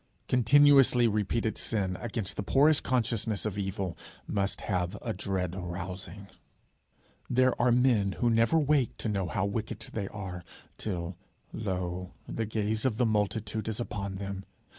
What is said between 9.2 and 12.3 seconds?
how wicked they are, till, lo,